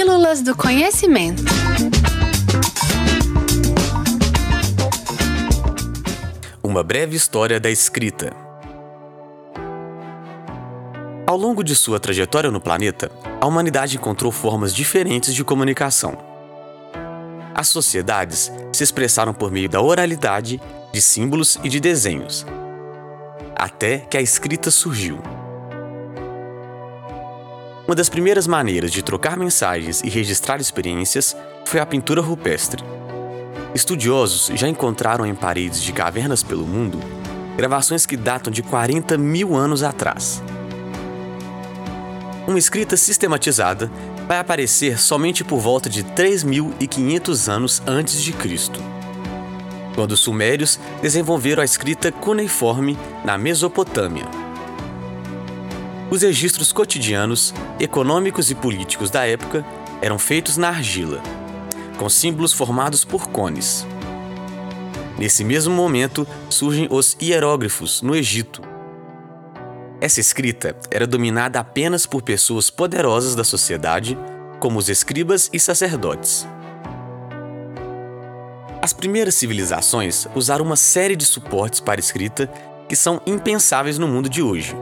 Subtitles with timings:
[0.00, 1.42] Pílulas do Conhecimento.
[6.62, 8.34] Uma breve história da escrita.
[11.26, 16.16] Ao longo de sua trajetória no planeta, a humanidade encontrou formas diferentes de comunicação.
[17.54, 20.58] As sociedades se expressaram por meio da oralidade,
[20.94, 22.46] de símbolos e de desenhos,
[23.54, 25.20] até que a escrita surgiu.
[27.90, 32.84] Uma das primeiras maneiras de trocar mensagens e registrar experiências foi a pintura rupestre.
[33.74, 37.00] Estudiosos já encontraram em paredes de cavernas pelo mundo
[37.56, 40.40] gravações que datam de 40 mil anos atrás.
[42.46, 43.90] Uma escrita sistematizada
[44.28, 48.80] vai aparecer somente por volta de 3.500 anos antes de Cristo,
[49.96, 54.49] quando os sumérios desenvolveram a escrita cuneiforme na Mesopotâmia.
[56.10, 59.64] Os registros cotidianos, econômicos e políticos da época
[60.02, 61.22] eram feitos na argila,
[61.96, 63.86] com símbolos formados por cones.
[65.16, 68.60] Nesse mesmo momento surgem os hieróglifos no Egito.
[70.00, 74.18] Essa escrita era dominada apenas por pessoas poderosas da sociedade,
[74.58, 76.44] como os escribas e sacerdotes.
[78.82, 82.48] As primeiras civilizações usaram uma série de suportes para escrita
[82.88, 84.74] que são impensáveis no mundo de hoje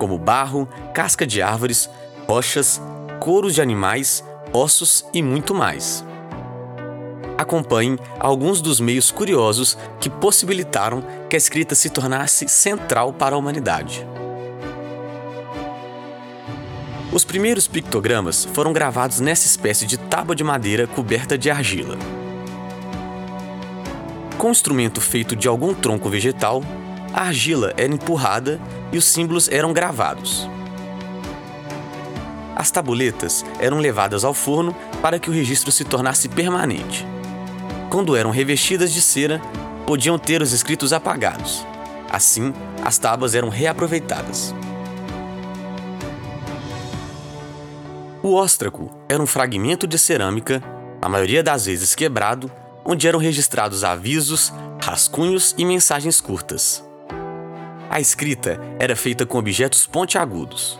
[0.00, 1.90] como barro, casca de árvores,
[2.26, 2.80] rochas,
[3.20, 6.02] couros de animais, ossos e muito mais.
[7.36, 13.38] Acompanhe alguns dos meios curiosos que possibilitaram que a escrita se tornasse central para a
[13.38, 14.06] humanidade.
[17.12, 21.98] Os primeiros pictogramas foram gravados nessa espécie de tábua de madeira coberta de argila.
[24.38, 26.62] Com um instrumento feito de algum tronco vegetal,
[27.12, 28.60] a argila era empurrada
[28.92, 30.48] e os símbolos eram gravados.
[32.54, 37.06] As tabuletas eram levadas ao forno para que o registro se tornasse permanente.
[37.88, 39.40] Quando eram revestidas de cera,
[39.86, 41.66] podiam ter os escritos apagados.
[42.08, 42.52] Assim,
[42.84, 44.54] as tábuas eram reaproveitadas.
[48.22, 50.62] O óstraco era um fragmento de cerâmica,
[51.00, 52.52] a maioria das vezes quebrado,
[52.84, 56.84] onde eram registrados avisos, rascunhos e mensagens curtas.
[57.90, 60.78] A escrita era feita com objetos pontiagudos.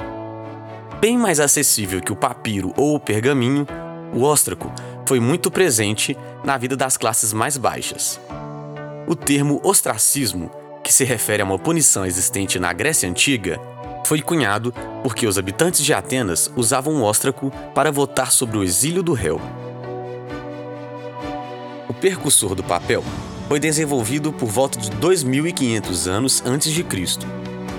[1.01, 3.67] Bem mais acessível que o papiro ou o pergaminho,
[4.15, 4.73] o óstraco
[5.05, 8.21] foi muito presente na vida das classes mais baixas.
[9.09, 10.53] O termo ostracismo,
[10.85, 13.61] que se refere a uma punição existente na Grécia Antiga,
[14.07, 14.73] foi cunhado
[15.03, 19.41] porque os habitantes de Atenas usavam o óstraco para votar sobre o exílio do réu.
[21.89, 23.03] O percussor do papel
[23.51, 27.27] foi desenvolvido por volta de 2500 anos antes de Cristo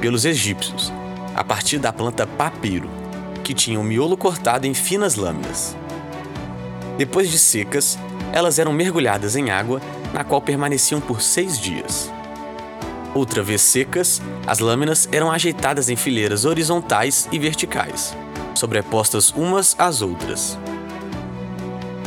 [0.02, 0.92] pelos egípcios,
[1.34, 2.90] a partir da planta papiro,
[3.42, 5.78] que tinha o miolo cortado em finas lâminas.
[6.98, 7.98] Depois de secas,
[8.34, 9.82] elas eram mergulhadas em água,
[10.14, 12.12] na qual permaneciam por seis dias.
[13.16, 18.14] Outra vez secas, as lâminas eram ajeitadas em fileiras horizontais e verticais,
[18.56, 20.60] sobrepostas umas às outras.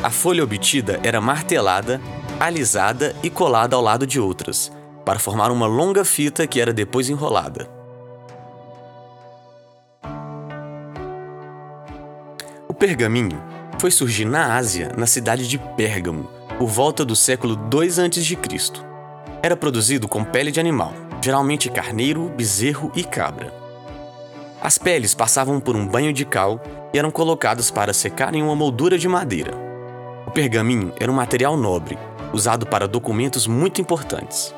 [0.02, 1.98] A folha obtida era martelada
[2.38, 4.70] alisada e colada ao lado de outras,
[5.04, 7.68] para formar uma longa fita que era depois enrolada.
[12.68, 13.40] O pergaminho
[13.78, 16.28] foi surgir na Ásia, na cidade de Pérgamo,
[16.58, 18.38] por volta do século 2 a.C.
[19.42, 23.52] Era produzido com pele de animal, geralmente carneiro, bezerro e cabra.
[24.60, 26.60] As peles passavam por um banho de cal
[26.92, 29.52] e eram colocadas para secar em uma moldura de madeira.
[30.26, 31.98] O pergaminho era um material nobre,
[32.32, 34.54] usado para documentos muito importantes.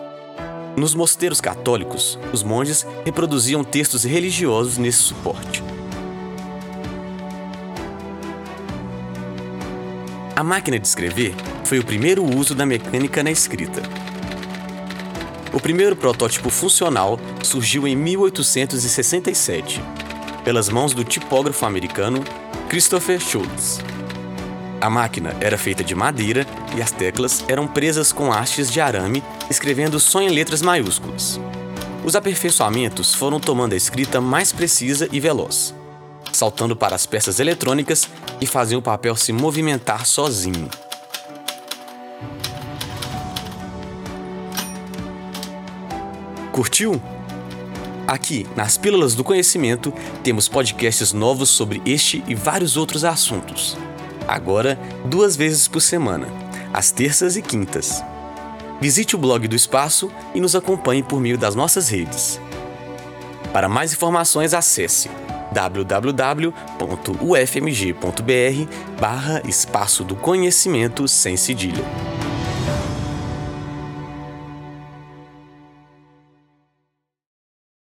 [0.77, 5.63] Nos mosteiros católicos, os monges reproduziam textos religiosos nesse suporte.
[10.37, 11.35] A máquina de escrever
[11.65, 13.81] foi o primeiro uso da mecânica na escrita.
[15.51, 19.81] O primeiro protótipo funcional surgiu em 1867,
[20.45, 22.23] pelas mãos do tipógrafo americano
[22.69, 23.81] Christopher Schultz.
[24.87, 26.47] A máquina era feita de madeira
[26.77, 31.41] e as teclas eram presas com hastes de arame, escrevendo só em letras maiúsculas.
[32.05, 35.75] Os aperfeiçoamentos foram tomando a escrita mais precisa e veloz,
[36.33, 38.09] saltando para as peças eletrônicas
[38.41, 40.71] e faziam o papel se movimentar sozinho.
[46.53, 47.03] Curtiu?
[48.07, 49.93] Aqui, nas Pílulas do Conhecimento,
[50.23, 53.77] temos podcasts novos sobre este e vários outros assuntos
[54.27, 56.27] agora duas vezes por semana,
[56.73, 58.03] às terças e quintas.
[58.81, 62.41] Visite o blog do Espaço e nos acompanhe por meio das nossas redes.
[63.53, 65.09] Para mais informações, acesse
[65.53, 66.61] www.ufmg.br
[69.01, 72.06] barra Espaço do Conhecimento sem cedilha.